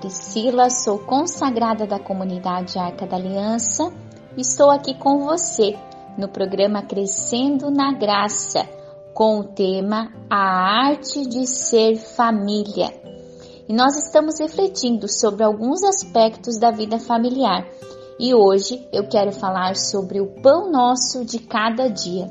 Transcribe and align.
Priscila, 0.00 0.70
sou 0.70 0.98
consagrada 0.98 1.86
da 1.86 1.98
comunidade 1.98 2.78
Arca 2.78 3.06
da 3.06 3.16
Aliança. 3.16 3.92
Estou 4.34 4.70
aqui 4.70 4.94
com 4.94 5.26
você 5.26 5.78
no 6.16 6.26
programa 6.26 6.80
Crescendo 6.80 7.70
na 7.70 7.92
Graça, 7.92 8.66
com 9.12 9.40
o 9.40 9.44
tema 9.44 10.10
A 10.30 10.88
Arte 10.88 11.28
de 11.28 11.46
Ser 11.46 11.96
Família. 11.96 12.88
E 13.68 13.74
nós 13.74 13.94
estamos 13.94 14.40
refletindo 14.40 15.06
sobre 15.06 15.44
alguns 15.44 15.84
aspectos 15.84 16.58
da 16.58 16.70
vida 16.70 16.98
familiar. 16.98 17.66
E 18.18 18.34
hoje 18.34 18.82
eu 18.90 19.06
quero 19.06 19.32
falar 19.32 19.76
sobre 19.76 20.18
o 20.18 20.28
pão 20.40 20.72
nosso 20.72 21.26
de 21.26 21.40
cada 21.40 21.88
dia. 21.88 22.26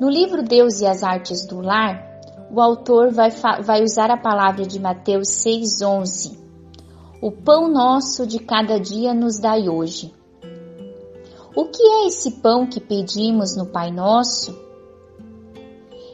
No 0.00 0.08
livro 0.08 0.42
Deus 0.42 0.80
e 0.80 0.86
as 0.86 1.02
Artes 1.02 1.46
do 1.46 1.60
Lar, 1.60 2.02
o 2.50 2.62
autor 2.62 3.12
vai, 3.12 3.30
vai 3.62 3.82
usar 3.82 4.10
a 4.10 4.16
palavra 4.16 4.64
de 4.64 4.80
Mateus 4.80 5.28
6,11. 5.28 6.47
O 7.20 7.32
pão 7.32 7.68
nosso 7.68 8.26
de 8.26 8.38
cada 8.38 8.78
dia 8.78 9.12
nos 9.12 9.40
dai 9.40 9.68
hoje. 9.68 10.14
O 11.54 11.64
que 11.66 11.82
é 11.82 12.06
esse 12.06 12.40
pão 12.40 12.66
que 12.66 12.80
pedimos 12.80 13.56
no 13.56 13.66
Pai 13.66 13.90
Nosso? 13.90 14.56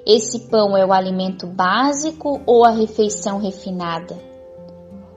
Esse 0.07 0.49
pão 0.49 0.77
é 0.77 0.85
o 0.85 0.93
alimento 0.93 1.47
básico 1.47 2.41
ou 2.47 2.65
a 2.65 2.71
refeição 2.71 3.39
refinada? 3.39 4.17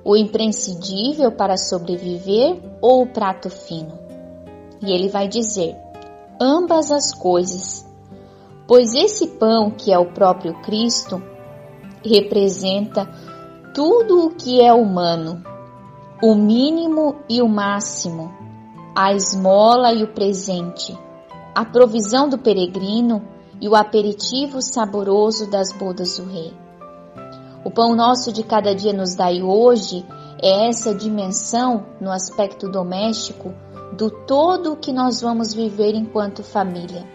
O 0.03 0.15
imprescindível 0.15 1.31
para 1.31 1.57
sobreviver 1.57 2.61
ou 2.81 3.03
o 3.03 3.07
prato 3.07 3.49
fino? 3.49 3.97
E 4.81 4.91
ele 4.91 5.09
vai 5.09 5.27
dizer: 5.27 5.75
ambas 6.39 6.91
as 6.91 7.13
coisas 7.13 7.87
pois 8.67 8.93
esse 8.93 9.25
pão, 9.27 9.71
que 9.71 9.91
é 9.91 9.97
o 9.97 10.11
próprio 10.11 10.53
Cristo, 10.61 11.23
representa 12.03 13.09
tudo 13.73 14.25
o 14.25 14.35
que 14.35 14.61
é 14.61 14.73
humano, 14.73 15.41
o 16.21 16.33
mínimo 16.33 17.15
e 17.29 17.41
o 17.41 17.47
máximo, 17.47 18.33
a 18.95 19.13
esmola 19.13 19.93
e 19.93 20.03
o 20.03 20.07
presente, 20.07 20.97
a 21.53 21.63
provisão 21.63 22.27
do 22.27 22.37
peregrino 22.37 23.21
e 23.61 23.69
o 23.69 23.75
aperitivo 23.75 24.61
saboroso 24.61 25.49
das 25.49 25.71
bodas 25.71 26.17
do 26.17 26.25
Rei. 26.25 26.53
O 27.63 27.69
pão 27.69 27.95
nosso 27.95 28.31
de 28.31 28.43
cada 28.43 28.73
dia 28.73 28.93
nos 28.93 29.15
dai 29.15 29.43
hoje 29.43 30.05
é 30.41 30.67
essa 30.67 30.93
dimensão 30.93 31.85
no 32.01 32.11
aspecto 32.11 32.69
doméstico 32.69 33.53
do 33.93 34.09
todo 34.09 34.75
que 34.75 34.91
nós 34.91 35.21
vamos 35.21 35.53
viver 35.53 35.93
enquanto 35.93 36.43
família 36.43 37.05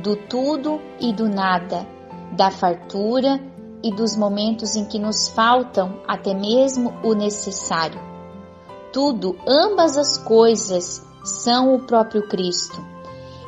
do 0.00 0.16
tudo 0.16 0.80
e 0.98 1.12
do 1.12 1.28
nada, 1.28 1.86
da 2.32 2.50
fartura 2.50 3.40
e 3.82 3.92
dos 3.92 4.16
momentos 4.16 4.76
em 4.76 4.84
que 4.84 4.98
nos 4.98 5.28
faltam 5.28 6.00
até 6.06 6.32
mesmo 6.32 6.92
o 7.02 7.12
necessário. 7.12 8.09
Tudo, 8.92 9.36
ambas 9.46 9.96
as 9.96 10.18
coisas, 10.18 11.06
são 11.24 11.74
o 11.74 11.80
próprio 11.80 12.26
Cristo. 12.28 12.76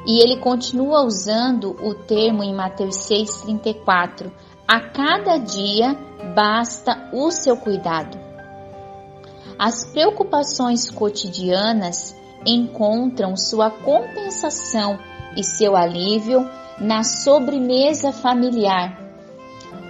E 0.06 0.20
ele 0.20 0.38
continua 0.38 1.04
usando 1.04 1.76
o 1.82 1.94
termo 1.94 2.42
em 2.42 2.54
Mateus 2.54 2.96
6,34: 3.08 4.30
a 4.66 4.80
cada 4.80 5.38
dia 5.38 5.96
basta 6.34 7.10
o 7.12 7.30
seu 7.30 7.56
cuidado. 7.56 8.18
As 9.58 9.84
preocupações 9.84 10.90
cotidianas 10.90 12.16
encontram 12.44 13.36
sua 13.36 13.70
compensação 13.70 14.98
e 15.36 15.44
seu 15.44 15.76
alívio 15.76 16.48
na 16.80 17.04
sobremesa 17.04 18.12
familiar. 18.12 18.98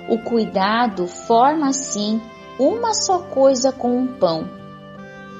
O 0.08 0.18
cuidado 0.18 1.06
forma 1.06 1.68
assim 1.68 2.20
uma 2.58 2.92
só 2.92 3.20
coisa 3.20 3.72
com 3.72 4.02
o 4.02 4.08
pão. 4.18 4.61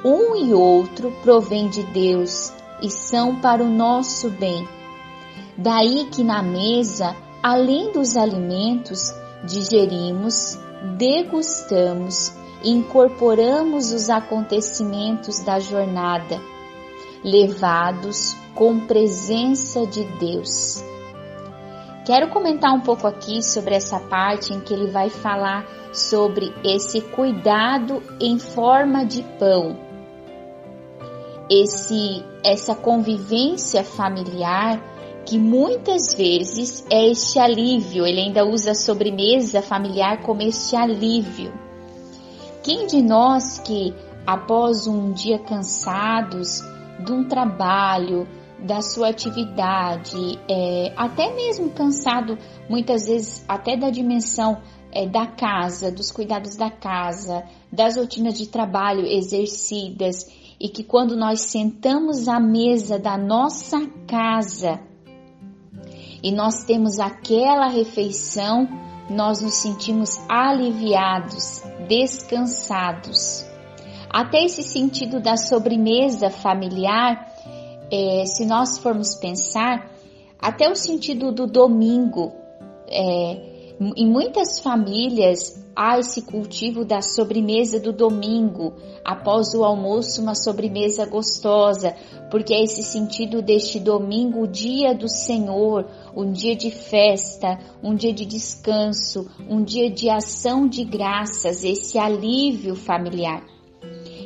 Um 0.04 0.34
e 0.34 0.52
outro 0.52 1.12
provém 1.22 1.68
de 1.68 1.82
Deus 1.84 2.52
e 2.82 2.90
são 2.90 3.40
para 3.40 3.62
o 3.62 3.68
nosso 3.68 4.28
bem. 4.30 4.66
Daí 5.56 6.08
que 6.10 6.24
na 6.24 6.42
mesa, 6.42 7.14
além 7.42 7.92
dos 7.92 8.16
alimentos, 8.16 9.14
digerimos, 9.44 10.58
degustamos 10.96 12.32
e 12.64 12.70
incorporamos 12.70 13.92
os 13.92 14.10
acontecimentos 14.10 15.40
da 15.40 15.60
jornada, 15.60 16.40
levados 17.22 18.34
com 18.54 18.80
presença 18.80 19.86
de 19.86 20.04
Deus. 20.18 20.82
Quero 22.04 22.30
comentar 22.30 22.72
um 22.72 22.80
pouco 22.80 23.06
aqui 23.06 23.40
sobre 23.40 23.76
essa 23.76 24.00
parte 24.00 24.52
em 24.52 24.58
que 24.60 24.74
ele 24.74 24.90
vai 24.90 25.08
falar 25.08 25.64
sobre 25.92 26.52
esse 26.64 27.00
cuidado 27.00 28.02
em 28.20 28.38
forma 28.38 29.04
de 29.04 29.22
pão. 29.38 29.91
Esse 31.54 32.24
essa 32.42 32.74
convivência 32.74 33.84
familiar 33.84 34.82
que 35.26 35.38
muitas 35.38 36.14
vezes 36.14 36.82
é 36.90 37.10
este 37.10 37.38
alívio, 37.38 38.06
ele 38.06 38.20
ainda 38.20 38.42
usa 38.42 38.70
a 38.70 38.74
sobremesa 38.74 39.60
familiar 39.60 40.22
como 40.22 40.40
este 40.40 40.74
alívio. 40.74 41.52
Quem 42.62 42.86
de 42.86 43.02
nós 43.02 43.58
que 43.58 43.94
após 44.26 44.86
um 44.86 45.12
dia 45.12 45.38
cansados 45.38 46.62
de 47.04 47.12
um 47.12 47.28
trabalho, 47.28 48.26
da 48.62 48.80
sua 48.80 49.08
atividade, 49.08 50.38
é, 50.48 50.92
até 50.96 51.34
mesmo 51.34 51.70
cansado, 51.70 52.38
muitas 52.68 53.06
vezes 53.06 53.44
até 53.48 53.76
da 53.76 53.90
dimensão 53.90 54.62
é, 54.92 55.06
da 55.06 55.26
casa, 55.26 55.90
dos 55.90 56.12
cuidados 56.12 56.56
da 56.56 56.70
casa, 56.70 57.44
das 57.72 57.96
rotinas 57.96 58.38
de 58.38 58.46
trabalho 58.46 59.04
exercidas, 59.06 60.26
e 60.62 60.68
que 60.68 60.84
quando 60.84 61.16
nós 61.16 61.40
sentamos 61.40 62.28
à 62.28 62.38
mesa 62.38 62.96
da 62.96 63.18
nossa 63.18 63.84
casa 64.06 64.78
e 66.22 66.30
nós 66.30 66.62
temos 66.64 67.00
aquela 67.00 67.66
refeição, 67.66 68.68
nós 69.10 69.42
nos 69.42 69.54
sentimos 69.54 70.20
aliviados, 70.28 71.60
descansados. 71.88 73.44
Até 74.08 74.44
esse 74.44 74.62
sentido 74.62 75.18
da 75.18 75.36
sobremesa 75.36 76.30
familiar 76.30 77.26
é, 77.90 78.24
se 78.24 78.46
nós 78.46 78.78
formos 78.78 79.16
pensar, 79.16 79.90
até 80.38 80.70
o 80.70 80.76
sentido 80.76 81.32
do 81.32 81.48
domingo, 81.48 82.32
é, 82.88 83.51
em 83.96 84.06
muitas 84.06 84.60
famílias 84.60 85.60
há 85.74 85.98
esse 85.98 86.22
cultivo 86.22 86.84
da 86.84 87.00
sobremesa 87.00 87.80
do 87.80 87.92
domingo, 87.92 88.74
após 89.04 89.54
o 89.54 89.64
almoço, 89.64 90.20
uma 90.20 90.34
sobremesa 90.34 91.06
gostosa, 91.06 91.94
porque 92.30 92.52
é 92.52 92.62
esse 92.62 92.82
sentido 92.82 93.40
deste 93.40 93.80
domingo, 93.80 94.42
o 94.42 94.46
dia 94.46 94.94
do 94.94 95.08
Senhor, 95.08 95.86
um 96.14 96.30
dia 96.30 96.54
de 96.54 96.70
festa, 96.70 97.58
um 97.82 97.94
dia 97.94 98.12
de 98.12 98.26
descanso, 98.26 99.26
um 99.48 99.62
dia 99.62 99.90
de 99.90 100.10
ação 100.10 100.68
de 100.68 100.84
graças, 100.84 101.64
esse 101.64 101.98
alívio 101.98 102.74
familiar. 102.74 103.42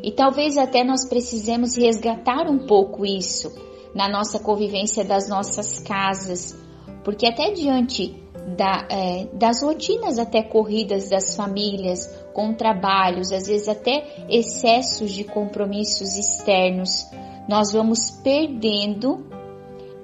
E 0.03 0.11
talvez 0.11 0.59
até 0.59 0.85
nós 0.85 1.09
precisemos 1.09 1.77
resgatar 1.77 2.49
um 2.51 2.67
pouco 2.67 3.07
isso 3.07 3.53
na 3.95 4.09
nossa 4.09 4.39
convivência 4.39 5.05
das 5.05 5.29
nossas 5.29 5.81
casas, 5.81 6.57
porque 7.03 7.27
até 7.27 7.53
diante 7.53 8.26
da, 8.47 8.87
é, 8.91 9.27
das 9.33 9.63
rotinas 9.63 10.19
até 10.19 10.43
corridas 10.43 11.09
das 11.09 11.35
famílias, 11.35 12.07
com 12.33 12.55
trabalhos, 12.55 13.33
às 13.33 13.47
vezes 13.47 13.69
até 13.69 14.27
excessos 14.29 15.13
de 15.13 15.25
compromissos 15.25 16.17
externos, 16.17 17.07
nós 17.49 17.73
vamos 17.73 18.11
perdendo 18.23 19.27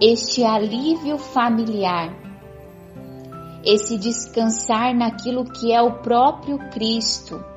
este 0.00 0.44
alívio 0.44 1.18
familiar, 1.18 2.16
esse 3.64 3.96
descansar 3.96 4.94
naquilo 4.94 5.44
que 5.44 5.72
é 5.72 5.80
o 5.80 6.00
próprio 6.02 6.58
Cristo 6.70 7.52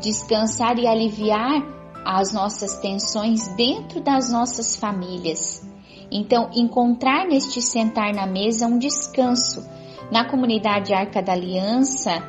descansar 0.00 0.78
e 0.78 0.86
aliviar 0.86 1.62
as 2.04 2.32
nossas 2.32 2.78
tensões 2.78 3.46
dentro 3.54 4.00
das 4.00 4.32
nossas 4.32 4.74
famílias. 4.74 5.62
Então, 6.10 6.50
encontrar 6.54 7.26
neste 7.26 7.62
sentar 7.62 8.12
na 8.12 8.26
mesa 8.26 8.66
um 8.66 8.78
descanso. 8.78 9.62
Na 10.10 10.28
comunidade 10.28 10.92
Arca 10.92 11.22
da 11.22 11.32
Aliança, 11.32 12.22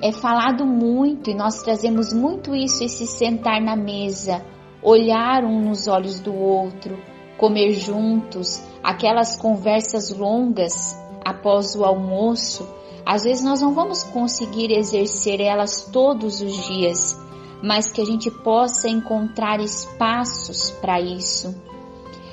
é 0.00 0.12
falado 0.12 0.64
muito 0.64 1.30
e 1.30 1.34
nós 1.34 1.62
trazemos 1.62 2.12
muito 2.12 2.54
isso, 2.54 2.84
esse 2.84 3.06
sentar 3.06 3.60
na 3.60 3.74
mesa, 3.74 4.44
olhar 4.82 5.44
um 5.44 5.60
nos 5.60 5.88
olhos 5.88 6.20
do 6.20 6.34
outro, 6.34 6.96
comer 7.36 7.72
juntos, 7.72 8.62
aquelas 8.82 9.36
conversas 9.36 10.10
longas 10.16 10.96
após 11.24 11.74
o 11.74 11.84
almoço 11.84 12.66
às 13.06 13.24
vezes 13.24 13.44
nós 13.44 13.60
não 13.60 13.74
vamos 13.74 14.02
conseguir 14.02 14.72
exercer 14.72 15.40
elas 15.40 15.82
todos 15.92 16.40
os 16.40 16.56
dias, 16.66 17.18
mas 17.62 17.92
que 17.92 18.00
a 18.00 18.04
gente 18.04 18.30
possa 18.30 18.88
encontrar 18.88 19.60
espaços 19.60 20.70
para 20.70 20.98
isso. 21.00 21.54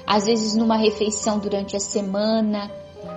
Às 0.07 0.25
vezes 0.25 0.55
numa 0.55 0.77
refeição 0.77 1.39
durante 1.39 1.75
a 1.75 1.79
semana, 1.79 2.71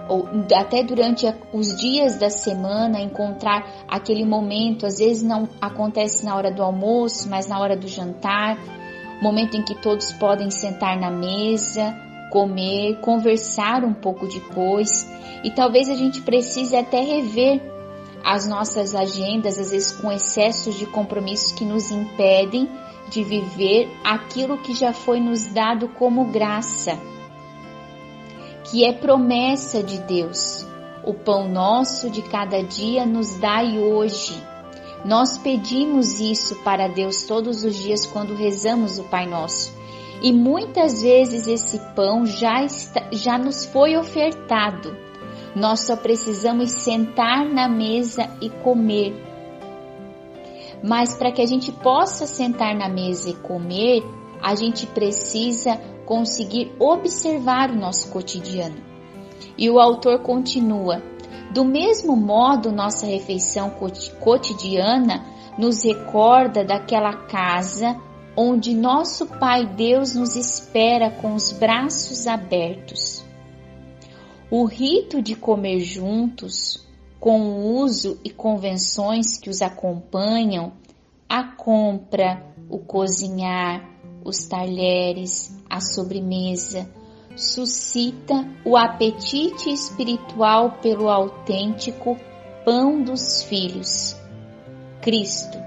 ou 0.09 0.29
até 0.55 0.83
durante 0.83 1.27
os 1.53 1.77
dias 1.77 2.19
da 2.19 2.29
semana, 2.29 3.01
encontrar 3.01 3.85
aquele 3.89 4.25
momento, 4.25 4.87
às 4.87 4.99
vezes 4.99 5.23
não 5.23 5.49
acontece 5.61 6.25
na 6.25 6.37
hora 6.37 6.51
do 6.51 6.63
almoço, 6.63 7.29
mas 7.29 7.47
na 7.47 7.59
hora 7.59 7.77
do 7.77 7.89
jantar, 7.89 8.59
momento 9.23 9.57
em 9.57 9.63
que 9.63 9.75
todos 9.75 10.13
podem 10.13 10.51
sentar 10.51 10.99
na 10.99 11.11
mesa, 11.11 11.95
comer, 12.31 13.01
conversar 13.01 13.85
um 13.85 13.95
pouco 13.95 14.27
depois, 14.27 15.09
e 15.43 15.51
talvez 15.51 15.89
a 15.89 15.95
gente 15.95 16.21
precise 16.21 16.77
até 16.77 17.01
rever 17.01 17.61
as 18.25 18.49
nossas 18.49 18.95
agendas, 18.95 19.59
às 19.59 19.71
vezes 19.71 19.93
com 19.93 20.11
excessos 20.11 20.79
de 20.79 20.87
compromissos 20.87 21.53
que 21.53 21.65
nos 21.65 21.91
impedem 21.91 22.69
de 23.11 23.23
viver 23.23 23.89
aquilo 24.03 24.59
que 24.59 24.75
já 24.75 24.93
foi 24.93 25.21
nos 25.21 25.47
dado 25.53 25.89
como 25.89 26.25
graça 26.27 26.99
que 28.65 28.85
é 28.85 28.93
promessa 28.93 29.83
de 29.83 29.99
Deus. 29.99 30.67
O 31.05 31.13
pão 31.13 31.49
nosso 31.49 32.09
de 32.09 32.23
cada 32.23 32.63
dia 32.63 33.05
nos 33.05 33.39
dai 33.39 33.79
hoje. 33.79 34.35
Nós 35.05 35.37
pedimos 35.37 36.19
isso 36.19 36.57
para 36.65 36.89
Deus 36.89 37.25
todos 37.25 37.63
os 37.63 37.77
dias 37.77 38.07
quando 38.07 38.35
rezamos 38.35 38.99
o 38.99 39.05
Pai 39.05 39.27
Nosso. 39.27 39.71
E 40.23 40.33
muitas 40.33 41.03
vezes 41.03 41.47
esse 41.47 41.79
pão 41.95 42.25
já, 42.25 42.65
está, 42.65 43.07
já 43.13 43.37
nos 43.37 43.67
foi 43.67 43.99
ofertado. 43.99 44.97
Nós 45.55 45.81
só 45.81 45.95
precisamos 45.95 46.71
sentar 46.71 47.45
na 47.45 47.69
mesa 47.69 48.31
e 48.41 48.49
comer. 48.49 49.15
Mas 50.83 51.15
para 51.15 51.31
que 51.31 51.43
a 51.43 51.47
gente 51.47 51.71
possa 51.71 52.27
sentar 52.27 52.75
na 52.75 52.89
mesa 52.89 53.29
e 53.29 53.35
comer, 53.35 54.03
a 54.43 54.55
gente 54.55 54.87
precisa 54.87 55.79
conseguir 56.05 56.73
observar 56.79 57.71
o 57.71 57.77
nosso 57.77 58.11
cotidiano. 58.11 58.77
E 59.57 59.71
o 59.71 59.79
autor 59.79 60.21
continua: 60.21 61.03
do 61.53 61.65
mesmo 61.65 62.17
modo, 62.17 62.73
nossa 62.73 63.07
refeição 63.07 63.73
cotidiana 64.21 65.25
nos 65.59 65.85
recorda 65.85 66.65
daquela 66.65 67.13
casa 67.27 67.97
onde 68.37 68.75
nosso 68.75 69.27
Pai 69.27 69.65
Deus 69.65 70.15
nos 70.15 70.35
espera 70.35 71.11
com 71.11 71.35
os 71.35 71.53
braços 71.53 72.27
abertos. 72.27 73.25
O 74.51 74.65
rito 74.65 75.23
de 75.23 75.35
comer 75.35 75.81
juntos, 75.81 76.85
com 77.21 77.41
o 77.41 77.79
uso 77.81 78.21
e 78.25 78.31
convenções 78.31 79.39
que 79.39 79.49
os 79.49 79.63
acompanham, 79.63 80.73
a 81.29 81.45
compra, 81.45 82.45
o 82.69 82.79
cozinhar, 82.79 83.89
os 84.25 84.45
talheres, 84.45 85.55
a 85.69 85.81
sobremesa, 85.81 86.89
suscita 87.37 88.35
o 88.65 88.77
apetite 88.77 89.71
espiritual 89.71 90.79
pelo 90.81 91.09
autêntico 91.09 92.17
pão 92.65 93.03
dos 93.03 93.43
filhos, 93.43 94.17
Cristo. 95.03 95.59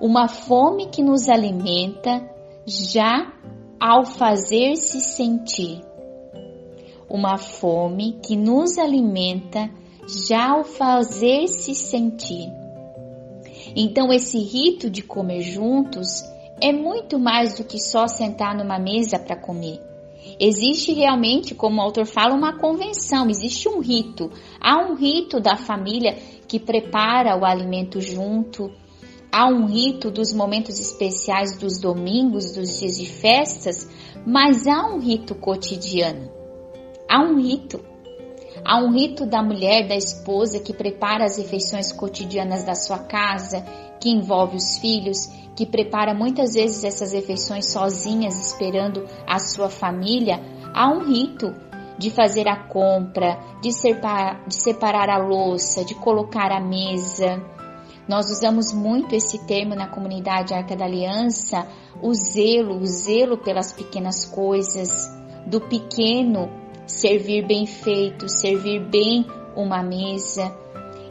Uma 0.00 0.28
fome 0.28 0.86
que 0.86 1.02
nos 1.02 1.28
alimenta 1.28 2.24
já 2.64 3.32
ao 3.80 4.04
fazer-se 4.04 5.00
sentir. 5.00 5.80
Uma 7.10 7.36
fome 7.36 8.20
que 8.24 8.36
nos 8.36 8.78
alimenta 8.78 9.68
já 10.28 10.50
ao 10.50 10.62
fazer-se 10.62 11.74
sentir. 11.74 12.48
Então, 13.74 14.12
esse 14.12 14.38
rito 14.38 14.88
de 14.88 15.02
comer 15.02 15.40
juntos 15.40 16.22
é 16.60 16.72
muito 16.72 17.18
mais 17.18 17.56
do 17.56 17.64
que 17.64 17.80
só 17.80 18.06
sentar 18.06 18.56
numa 18.56 18.78
mesa 18.78 19.18
para 19.18 19.36
comer. 19.36 19.80
Existe 20.38 20.92
realmente, 20.92 21.54
como 21.54 21.78
o 21.78 21.82
autor 21.82 22.06
fala, 22.06 22.34
uma 22.34 22.58
convenção, 22.58 23.28
existe 23.28 23.68
um 23.68 23.80
rito. 23.80 24.30
Há 24.60 24.78
um 24.78 24.94
rito 24.94 25.40
da 25.40 25.56
família 25.56 26.16
que 26.46 26.58
prepara 26.58 27.36
o 27.36 27.44
alimento 27.44 28.00
junto, 28.00 28.70
há 29.32 29.46
um 29.46 29.66
rito 29.66 30.10
dos 30.10 30.32
momentos 30.32 30.78
especiais 30.78 31.56
dos 31.56 31.78
domingos, 31.80 32.52
dos 32.52 32.78
dias 32.78 32.96
de 32.96 33.06
festas, 33.06 33.88
mas 34.26 34.66
há 34.66 34.86
um 34.86 34.98
rito 34.98 35.34
cotidiano. 35.34 36.30
Há 37.08 37.20
um 37.22 37.40
rito. 37.40 37.80
Há 38.64 38.82
um 38.82 38.90
rito 38.90 39.24
da 39.24 39.42
mulher, 39.42 39.86
da 39.86 39.96
esposa 39.96 40.58
que 40.58 40.72
prepara 40.72 41.24
as 41.24 41.38
refeições 41.38 41.92
cotidianas 41.92 42.64
da 42.64 42.74
sua 42.74 42.98
casa, 42.98 43.64
que 44.00 44.10
envolve 44.10 44.56
os 44.56 44.78
filhos, 44.78 45.28
que 45.56 45.66
prepara 45.66 46.14
muitas 46.14 46.54
vezes 46.54 46.84
essas 46.84 47.12
refeições 47.12 47.72
sozinhas, 47.72 48.34
esperando 48.46 49.04
a 49.26 49.38
sua 49.38 49.68
família, 49.68 50.40
há 50.72 50.88
um 50.88 51.04
rito 51.04 51.52
de 51.98 52.10
fazer 52.10 52.46
a 52.46 52.56
compra, 52.56 53.38
de 53.60 53.72
separar, 53.72 54.44
de 54.46 54.54
separar 54.54 55.10
a 55.10 55.18
louça, 55.18 55.84
de 55.84 55.94
colocar 55.96 56.52
a 56.52 56.60
mesa. 56.60 57.42
Nós 58.08 58.30
usamos 58.30 58.72
muito 58.72 59.14
esse 59.14 59.44
termo 59.46 59.74
na 59.74 59.88
comunidade 59.88 60.54
Arca 60.54 60.76
da 60.76 60.84
Aliança, 60.84 61.66
o 62.00 62.14
zelo, 62.14 62.78
o 62.78 62.86
zelo 62.86 63.36
pelas 63.38 63.72
pequenas 63.72 64.24
coisas, 64.24 64.88
do 65.44 65.60
pequeno 65.60 66.48
servir 66.86 67.46
bem 67.46 67.66
feito, 67.66 68.28
servir 68.28 68.80
bem 68.80 69.26
uma 69.54 69.82
mesa. 69.82 70.56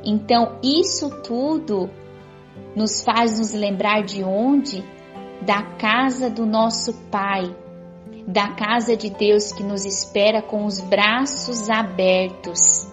Então, 0.04 0.58
isso 0.64 1.10
tudo 1.22 1.90
nos 2.78 3.02
faz 3.02 3.40
nos 3.40 3.54
lembrar 3.54 4.04
de 4.04 4.24
onde? 4.24 4.86
Da 5.42 5.64
casa 5.64 6.30
do 6.30 6.46
nosso 6.46 6.94
Pai, 7.10 7.44
da 8.28 8.50
casa 8.50 8.96
de 8.96 9.10
Deus 9.10 9.52
que 9.52 9.64
nos 9.64 9.84
espera 9.84 10.44
com 10.44 10.64
os 10.64 10.80
braços 10.80 11.72
abertos. 11.72 12.88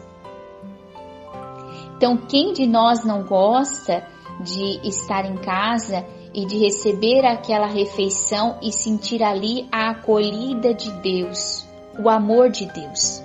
Então, 1.96 2.16
quem 2.16 2.54
de 2.54 2.66
nós 2.66 3.04
não 3.04 3.24
gosta 3.24 4.06
de 4.40 4.88
estar 4.88 5.26
em 5.26 5.36
casa 5.36 6.06
e 6.32 6.46
de 6.46 6.56
receber 6.56 7.26
aquela 7.26 7.66
refeição 7.66 8.58
e 8.62 8.72
sentir 8.72 9.22
ali 9.22 9.68
a 9.70 9.90
acolhida 9.90 10.72
de 10.72 10.90
Deus, 11.02 11.68
o 12.02 12.08
amor 12.08 12.48
de 12.48 12.64
Deus? 12.72 13.22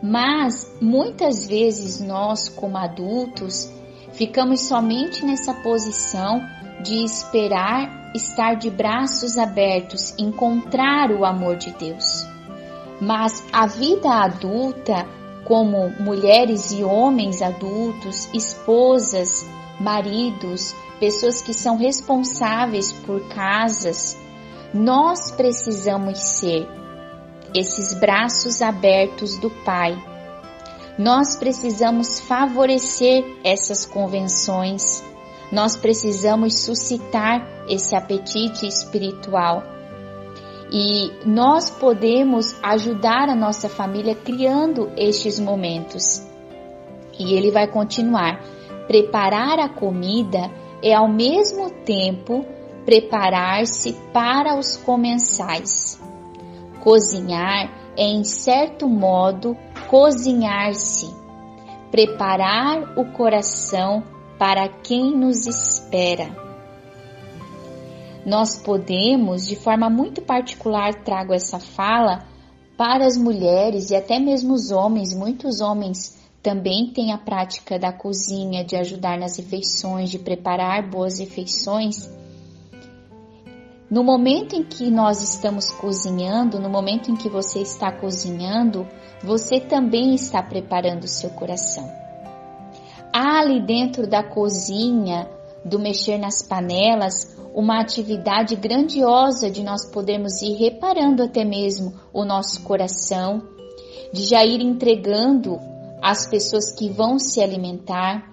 Mas 0.00 0.72
muitas 0.80 1.48
vezes 1.48 2.00
nós, 2.00 2.48
como 2.48 2.76
adultos, 2.76 3.72
Ficamos 4.14 4.60
somente 4.68 5.24
nessa 5.24 5.52
posição 5.52 6.40
de 6.80 7.04
esperar 7.04 8.12
estar 8.14 8.54
de 8.54 8.70
braços 8.70 9.36
abertos, 9.36 10.14
encontrar 10.16 11.10
o 11.10 11.24
amor 11.24 11.56
de 11.56 11.72
Deus. 11.72 12.24
Mas 13.00 13.42
a 13.52 13.66
vida 13.66 14.08
adulta, 14.08 15.04
como 15.44 15.90
mulheres 16.00 16.70
e 16.70 16.84
homens 16.84 17.42
adultos, 17.42 18.28
esposas, 18.32 19.44
maridos, 19.80 20.72
pessoas 21.00 21.42
que 21.42 21.52
são 21.52 21.76
responsáveis 21.76 22.92
por 22.92 23.20
casas, 23.28 24.16
nós 24.72 25.32
precisamos 25.32 26.18
ser 26.20 26.68
esses 27.52 27.98
braços 27.98 28.62
abertos 28.62 29.36
do 29.38 29.50
Pai 29.50 30.13
nós 30.98 31.36
precisamos 31.36 32.20
favorecer 32.20 33.24
essas 33.42 33.84
convenções, 33.84 35.02
nós 35.50 35.76
precisamos 35.76 36.60
suscitar 36.60 37.46
esse 37.68 37.96
apetite 37.96 38.66
espiritual. 38.66 39.62
E 40.72 41.10
nós 41.24 41.70
podemos 41.70 42.56
ajudar 42.62 43.28
a 43.28 43.34
nossa 43.34 43.68
família 43.68 44.14
criando 44.14 44.90
estes 44.96 45.38
momentos. 45.38 46.22
E 47.18 47.34
ele 47.34 47.50
vai 47.50 47.68
continuar: 47.68 48.42
preparar 48.86 49.58
a 49.58 49.68
comida 49.68 50.50
é 50.82 50.94
ao 50.94 51.08
mesmo 51.08 51.70
tempo 51.84 52.44
preparar-se 52.84 53.92
para 54.12 54.58
os 54.58 54.76
comensais. 54.76 56.00
Cozinhar 56.80 57.70
é, 57.96 58.04
em 58.04 58.24
certo 58.24 58.88
modo, 58.88 59.56
cozinhar-se, 59.88 61.14
preparar 61.90 62.98
o 62.98 63.12
coração 63.12 64.02
para 64.38 64.68
quem 64.68 65.16
nos 65.16 65.46
espera. 65.46 66.44
Nós 68.26 68.56
podemos, 68.56 69.46
de 69.46 69.54
forma 69.54 69.90
muito 69.90 70.22
particular, 70.22 70.94
trago 71.04 71.34
essa 71.34 71.60
fala 71.60 72.24
para 72.76 73.06
as 73.06 73.16
mulheres 73.16 73.90
e 73.90 73.96
até 73.96 74.18
mesmo 74.18 74.54
os 74.54 74.70
homens, 74.70 75.14
muitos 75.14 75.60
homens 75.60 76.18
também 76.42 76.90
têm 76.92 77.12
a 77.12 77.18
prática 77.18 77.78
da 77.78 77.92
cozinha, 77.92 78.64
de 78.64 78.76
ajudar 78.76 79.18
nas 79.18 79.36
refeições, 79.36 80.10
de 80.10 80.18
preparar 80.18 80.88
boas 80.88 81.18
refeições. 81.18 82.10
No 83.90 84.02
momento 84.02 84.56
em 84.56 84.64
que 84.64 84.90
nós 84.90 85.22
estamos 85.22 85.70
cozinhando, 85.70 86.58
no 86.58 86.68
momento 86.68 87.10
em 87.10 87.16
que 87.16 87.28
você 87.28 87.60
está 87.60 87.92
cozinhando, 87.92 88.86
você 89.24 89.58
também 89.58 90.14
está 90.14 90.42
preparando 90.42 91.08
seu 91.08 91.30
coração. 91.30 91.90
Há 93.12 93.40
ali 93.40 93.60
dentro 93.64 94.06
da 94.06 94.22
cozinha, 94.22 95.28
do 95.64 95.78
mexer 95.78 96.18
nas 96.18 96.42
panelas, 96.42 97.34
uma 97.54 97.80
atividade 97.80 98.54
grandiosa 98.56 99.50
de 99.50 99.62
nós 99.62 99.88
podermos 99.90 100.42
ir 100.42 100.54
reparando 100.54 101.22
até 101.22 101.44
mesmo 101.44 101.94
o 102.12 102.24
nosso 102.24 102.62
coração, 102.62 103.42
de 104.12 104.24
já 104.24 104.44
ir 104.44 104.60
entregando 104.60 105.58
as 106.02 106.26
pessoas 106.26 106.74
que 106.76 106.90
vão 106.90 107.18
se 107.18 107.40
alimentar. 107.40 108.30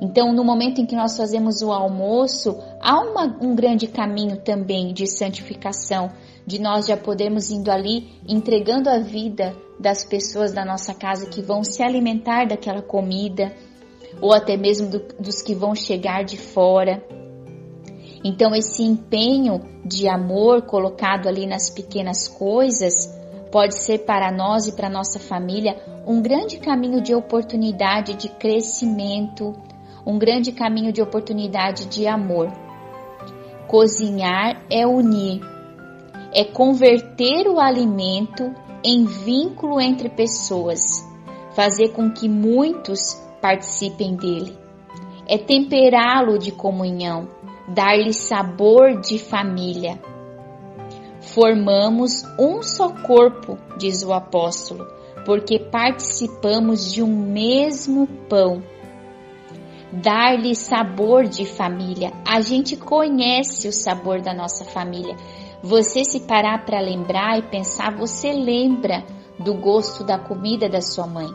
Então, 0.00 0.32
no 0.32 0.44
momento 0.44 0.80
em 0.80 0.86
que 0.86 0.96
nós 0.96 1.16
fazemos 1.16 1.62
o 1.62 1.72
almoço, 1.72 2.58
há 2.80 3.00
uma, 3.00 3.24
um 3.40 3.54
grande 3.54 3.86
caminho 3.86 4.36
também 4.36 4.92
de 4.92 5.06
santificação, 5.06 6.10
de 6.46 6.60
nós 6.60 6.86
já 6.86 6.96
podermos 6.96 7.50
indo 7.50 7.70
ali 7.70 8.20
entregando 8.28 8.90
a 8.90 8.98
vida 8.98 9.56
das 9.78 10.04
pessoas 10.04 10.52
da 10.52 10.64
nossa 10.64 10.94
casa 10.94 11.26
que 11.26 11.42
vão 11.42 11.64
se 11.64 11.82
alimentar 11.82 12.46
daquela 12.46 12.82
comida, 12.82 13.52
ou 14.20 14.32
até 14.32 14.56
mesmo 14.56 14.88
do, 14.88 15.00
dos 15.18 15.42
que 15.42 15.54
vão 15.54 15.74
chegar 15.74 16.24
de 16.24 16.36
fora. 16.36 17.02
Então, 18.22 18.54
esse 18.54 18.82
empenho 18.82 19.60
de 19.84 20.08
amor 20.08 20.62
colocado 20.62 21.28
ali 21.28 21.46
nas 21.46 21.68
pequenas 21.68 22.28
coisas 22.28 22.94
pode 23.50 23.76
ser 23.78 24.00
para 24.00 24.32
nós 24.32 24.66
e 24.66 24.72
para 24.74 24.88
nossa 24.88 25.18
família 25.18 25.76
um 26.06 26.22
grande 26.22 26.58
caminho 26.58 27.00
de 27.00 27.14
oportunidade 27.14 28.14
de 28.14 28.28
crescimento, 28.28 29.54
um 30.06 30.18
grande 30.18 30.52
caminho 30.52 30.92
de 30.92 31.02
oportunidade 31.02 31.86
de 31.86 32.06
amor. 32.06 32.50
Cozinhar 33.68 34.62
é 34.70 34.86
unir, 34.86 35.40
é 36.34 36.44
converter 36.44 37.46
o 37.46 37.60
alimento 37.60 38.52
em 38.84 39.04
vínculo 39.04 39.80
entre 39.80 40.08
pessoas, 40.08 40.80
fazer 41.54 41.90
com 41.92 42.10
que 42.10 42.28
muitos 42.28 43.14
participem 43.40 44.16
dele. 44.16 44.58
É 45.26 45.38
temperá-lo 45.38 46.38
de 46.38 46.50
comunhão, 46.50 47.28
dar-lhe 47.68 48.12
sabor 48.12 49.00
de 49.00 49.18
família. 49.18 49.98
Formamos 51.20 52.24
um 52.38 52.62
só 52.62 52.90
corpo, 52.90 53.56
diz 53.78 54.02
o 54.02 54.12
apóstolo, 54.12 54.86
porque 55.24 55.58
participamos 55.58 56.92
de 56.92 57.02
um 57.02 57.16
mesmo 57.16 58.06
pão. 58.28 58.62
Dar-lhe 59.90 60.54
sabor 60.54 61.24
de 61.24 61.46
família. 61.46 62.12
A 62.26 62.40
gente 62.40 62.76
conhece 62.76 63.68
o 63.68 63.72
sabor 63.72 64.20
da 64.20 64.34
nossa 64.34 64.64
família. 64.64 65.16
Você 65.64 66.04
se 66.04 66.20
parar 66.20 66.66
para 66.66 66.78
lembrar 66.78 67.38
e 67.38 67.42
pensar, 67.42 67.96
você 67.96 68.30
lembra 68.30 69.02
do 69.38 69.54
gosto 69.54 70.04
da 70.04 70.18
comida 70.18 70.68
da 70.68 70.82
sua 70.82 71.06
mãe. 71.06 71.26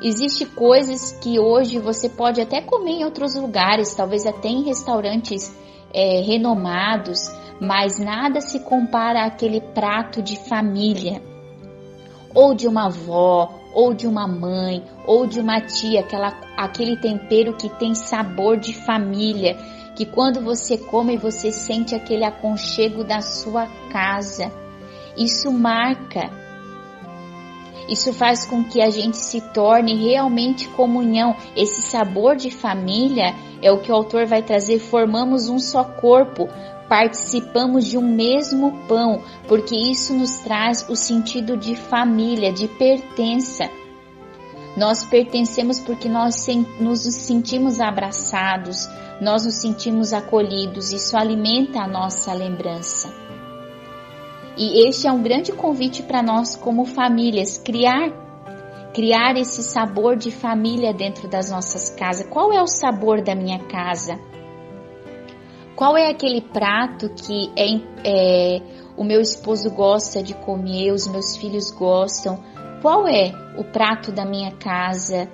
Existem 0.00 0.46
coisas 0.46 1.10
que 1.20 1.40
hoje 1.40 1.80
você 1.80 2.08
pode 2.08 2.40
até 2.40 2.60
comer 2.60 3.00
em 3.00 3.04
outros 3.04 3.34
lugares, 3.34 3.92
talvez 3.92 4.24
até 4.26 4.46
em 4.46 4.62
restaurantes 4.62 5.52
é, 5.92 6.20
renomados, 6.20 7.18
mas 7.60 7.98
nada 7.98 8.40
se 8.40 8.60
compara 8.60 9.26
àquele 9.26 9.60
prato 9.60 10.22
de 10.22 10.36
família, 10.48 11.20
ou 12.32 12.54
de 12.54 12.68
uma 12.68 12.86
avó, 12.86 13.52
ou 13.74 13.92
de 13.92 14.06
uma 14.06 14.28
mãe, 14.28 14.84
ou 15.04 15.26
de 15.26 15.40
uma 15.40 15.60
tia, 15.60 15.98
aquela, 15.98 16.28
aquele 16.56 16.96
tempero 16.96 17.56
que 17.56 17.68
tem 17.70 17.92
sabor 17.92 18.56
de 18.56 18.72
família, 18.72 19.58
que 19.98 20.06
quando 20.06 20.40
você 20.40 20.78
come 20.78 21.16
você 21.16 21.50
sente 21.50 21.92
aquele 21.92 22.22
aconchego 22.22 23.02
da 23.02 23.20
sua 23.20 23.66
casa. 23.90 24.48
Isso 25.16 25.50
marca. 25.50 26.30
Isso 27.88 28.12
faz 28.12 28.46
com 28.46 28.62
que 28.62 28.80
a 28.80 28.90
gente 28.90 29.16
se 29.16 29.40
torne 29.52 29.96
realmente 29.96 30.68
comunhão. 30.68 31.34
Esse 31.56 31.82
sabor 31.82 32.36
de 32.36 32.48
família 32.48 33.34
é 33.60 33.72
o 33.72 33.80
que 33.80 33.90
o 33.90 33.94
autor 33.96 34.24
vai 34.24 34.40
trazer. 34.40 34.78
Formamos 34.78 35.48
um 35.48 35.58
só 35.58 35.82
corpo, 35.82 36.48
participamos 36.88 37.84
de 37.84 37.98
um 37.98 38.14
mesmo 38.14 38.78
pão, 38.86 39.20
porque 39.48 39.74
isso 39.74 40.14
nos 40.14 40.36
traz 40.36 40.88
o 40.88 40.94
sentido 40.94 41.56
de 41.56 41.74
família, 41.74 42.52
de 42.52 42.68
pertença. 42.68 43.68
Nós 44.76 45.04
pertencemos 45.04 45.78
porque 45.78 46.08
nós 46.08 46.46
nos 46.78 47.00
sentimos 47.00 47.80
abraçados, 47.80 48.88
nós 49.20 49.44
nos 49.44 49.56
sentimos 49.56 50.12
acolhidos, 50.12 50.92
isso 50.92 51.16
alimenta 51.16 51.80
a 51.80 51.88
nossa 51.88 52.32
lembrança. 52.32 53.12
E 54.56 54.88
este 54.88 55.06
é 55.06 55.12
um 55.12 55.22
grande 55.22 55.52
convite 55.52 56.02
para 56.02 56.22
nós 56.22 56.56
como 56.56 56.84
famílias, 56.84 57.58
criar 57.58 58.28
criar 58.92 59.36
esse 59.36 59.62
sabor 59.62 60.16
de 60.16 60.32
família 60.32 60.92
dentro 60.92 61.28
das 61.28 61.50
nossas 61.50 61.90
casas. 61.90 62.26
Qual 62.28 62.52
é 62.52 62.60
o 62.60 62.66
sabor 62.66 63.22
da 63.22 63.32
minha 63.32 63.60
casa? 63.60 64.18
Qual 65.76 65.96
é 65.96 66.10
aquele 66.10 66.40
prato 66.40 67.08
que 67.10 67.52
é, 67.56 67.66
é, 68.04 68.62
o 68.96 69.04
meu 69.04 69.20
esposo 69.20 69.70
gosta 69.70 70.20
de 70.20 70.34
comer, 70.34 70.90
os 70.90 71.06
meus 71.06 71.36
filhos 71.36 71.70
gostam? 71.70 72.42
Qual 72.80 73.08
é 73.08 73.32
o 73.56 73.64
prato 73.64 74.12
da 74.12 74.24
minha 74.24 74.52
casa? 74.52 75.28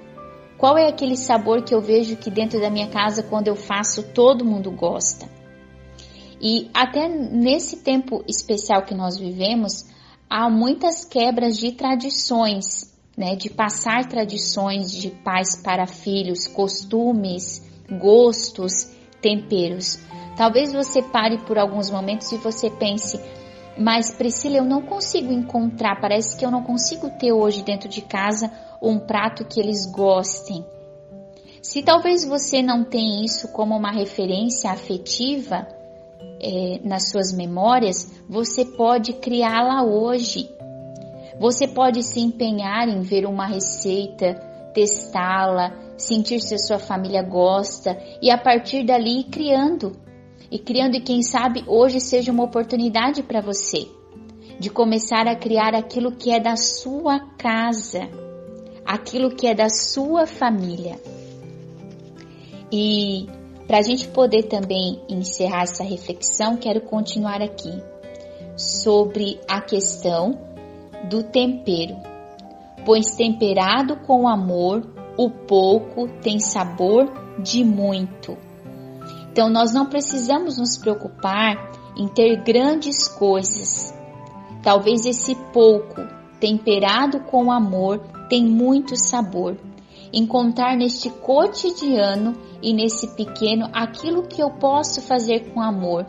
Qual 0.56 0.78
é 0.78 0.88
aquele 0.88 1.16
sabor 1.16 1.62
que 1.62 1.74
eu 1.74 1.80
vejo 1.80 2.16
que 2.16 2.30
dentro 2.30 2.58
da 2.58 2.70
minha 2.70 2.88
casa, 2.88 3.22
quando 3.22 3.48
eu 3.48 3.56
faço, 3.56 4.02
todo 4.14 4.44
mundo 4.44 4.70
gosta? 4.70 5.28
E 6.40 6.70
até 6.72 7.08
nesse 7.08 7.76
tempo 7.78 8.24
especial 8.26 8.82
que 8.82 8.94
nós 8.94 9.18
vivemos, 9.18 9.84
há 10.28 10.48
muitas 10.48 11.04
quebras 11.04 11.58
de 11.58 11.72
tradições, 11.72 12.94
né? 13.16 13.36
De 13.36 13.50
passar 13.50 14.08
tradições 14.08 14.90
de 14.90 15.10
pais 15.10 15.56
para 15.56 15.86
filhos, 15.86 16.46
costumes, 16.46 17.62
gostos, 17.90 18.90
temperos. 19.20 19.98
Talvez 20.36 20.72
você 20.72 21.02
pare 21.02 21.38
por 21.46 21.58
alguns 21.58 21.90
momentos 21.90 22.32
e 22.32 22.36
você 22.36 22.70
pense, 22.70 23.20
mas 23.76 24.12
Priscila, 24.14 24.58
eu 24.58 24.64
não 24.64 24.82
consigo 24.82 25.32
encontrar, 25.32 26.00
parece 26.00 26.36
que 26.36 26.44
eu 26.44 26.50
não 26.50 26.62
consigo 26.62 27.10
ter 27.10 27.32
hoje 27.32 27.62
dentro 27.62 27.88
de 27.88 28.00
casa 28.00 28.50
um 28.80 28.98
prato 28.98 29.44
que 29.44 29.60
eles 29.60 29.86
gostem. 29.86 30.64
Se 31.62 31.82
talvez 31.82 32.24
você 32.26 32.62
não 32.62 32.84
tenha 32.84 33.24
isso 33.24 33.48
como 33.48 33.74
uma 33.74 33.90
referência 33.90 34.70
afetiva 34.70 35.66
é, 36.40 36.80
nas 36.84 37.10
suas 37.10 37.32
memórias, 37.32 38.22
você 38.28 38.64
pode 38.64 39.14
criá-la 39.14 39.82
hoje. 39.82 40.50
Você 41.40 41.66
pode 41.66 42.02
se 42.02 42.20
empenhar 42.20 42.88
em 42.88 43.00
ver 43.00 43.26
uma 43.26 43.46
receita, 43.46 44.34
testá-la, 44.74 45.72
sentir 45.96 46.40
se 46.40 46.54
a 46.54 46.58
sua 46.58 46.78
família 46.78 47.22
gosta 47.22 47.98
e 48.20 48.30
a 48.30 48.38
partir 48.38 48.84
dali 48.84 49.20
ir 49.20 49.24
criando. 49.24 50.03
E 50.50 50.58
criando, 50.58 50.96
e 50.96 51.00
quem 51.00 51.22
sabe 51.22 51.64
hoje 51.66 52.00
seja 52.00 52.30
uma 52.30 52.44
oportunidade 52.44 53.22
para 53.22 53.40
você 53.40 53.88
de 54.58 54.70
começar 54.70 55.26
a 55.26 55.34
criar 55.34 55.74
aquilo 55.74 56.12
que 56.12 56.30
é 56.30 56.38
da 56.38 56.56
sua 56.56 57.18
casa 57.36 58.08
aquilo 58.84 59.30
que 59.34 59.46
é 59.46 59.54
da 59.54 59.68
sua 59.68 60.26
família. 60.26 61.00
E 62.70 63.26
para 63.66 63.78
a 63.78 63.82
gente 63.82 64.06
poder 64.08 64.44
também 64.44 65.00
encerrar 65.08 65.62
essa 65.62 65.82
reflexão, 65.82 66.56
quero 66.56 66.82
continuar 66.82 67.40
aqui 67.40 67.72
sobre 68.56 69.40
a 69.48 69.60
questão 69.60 70.38
do 71.08 71.22
tempero. 71.22 71.96
Pois 72.84 73.14
temperado 73.16 73.96
com 73.96 74.28
amor, 74.28 74.86
o 75.16 75.30
pouco 75.30 76.08
tem 76.20 76.38
sabor 76.38 77.10
de 77.42 77.64
muito. 77.64 78.36
Então 79.34 79.50
nós 79.50 79.74
não 79.74 79.86
precisamos 79.86 80.58
nos 80.58 80.78
preocupar 80.78 81.56
em 81.96 82.06
ter 82.06 82.36
grandes 82.44 83.08
coisas. 83.08 83.92
Talvez 84.62 85.04
esse 85.04 85.34
pouco, 85.52 86.02
temperado 86.38 87.18
com 87.18 87.50
amor, 87.50 87.98
tem 88.28 88.44
muito 88.44 88.94
sabor. 88.94 89.56
Encontrar 90.12 90.76
neste 90.76 91.10
cotidiano 91.10 92.36
e 92.62 92.72
nesse 92.72 93.08
pequeno 93.16 93.68
aquilo 93.72 94.22
que 94.28 94.40
eu 94.40 94.50
posso 94.50 95.02
fazer 95.02 95.52
com 95.52 95.60
amor, 95.60 96.06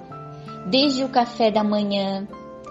desde 0.69 1.03
o 1.03 1.09
café 1.09 1.49
da 1.49 1.63
manhã, 1.63 2.27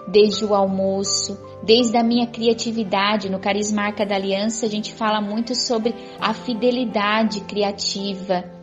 desde 0.06 0.44
o 0.44 0.54
almoço, 0.54 1.36
desde 1.64 1.96
a 1.96 2.04
minha 2.04 2.28
criatividade. 2.28 3.28
No 3.28 3.40
Carismarca 3.40 4.06
da 4.06 4.14
Aliança, 4.14 4.66
a 4.66 4.68
gente 4.68 4.94
fala 4.94 5.20
muito 5.20 5.52
sobre 5.52 5.92
a 6.20 6.32
fidelidade 6.32 7.40
criativa. 7.40 8.53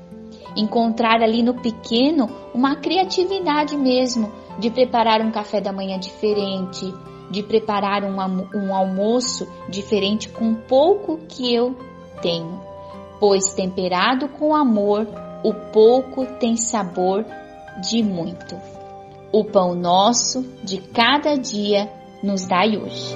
Encontrar 0.55 1.21
ali 1.21 1.41
no 1.41 1.53
pequeno 1.53 2.29
uma 2.53 2.75
criatividade 2.75 3.77
mesmo 3.77 4.31
de 4.59 4.69
preparar 4.69 5.21
um 5.21 5.31
café 5.31 5.61
da 5.61 5.71
manhã 5.71 5.97
diferente, 5.97 6.93
de 7.29 7.41
preparar 7.41 8.03
um, 8.03 8.17
um 8.53 8.75
almoço 8.75 9.47
diferente 9.69 10.29
com 10.29 10.53
pouco 10.53 11.17
que 11.29 11.53
eu 11.53 11.75
tenho, 12.21 12.61
pois 13.19 13.53
temperado 13.53 14.27
com 14.27 14.53
amor, 14.53 15.07
o 15.43 15.53
pouco 15.71 16.25
tem 16.39 16.57
sabor 16.57 17.25
de 17.89 18.03
muito. 18.03 18.55
O 19.31 19.45
pão 19.45 19.73
nosso 19.73 20.45
de 20.63 20.77
cada 20.77 21.35
dia 21.35 21.89
nos 22.21 22.45
dai 22.45 22.77
hoje. 22.77 23.15